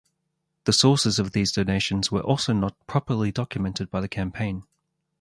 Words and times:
The 0.63 0.73
sources 0.73 1.19
of 1.19 1.31
these 1.31 1.51
donations 1.51 2.11
were 2.11 2.21
also 2.23 2.53
not 2.53 2.73
properly 2.87 3.31
documented 3.31 3.91
by 3.91 4.01
the 4.01 4.09
campaign. 4.09 4.63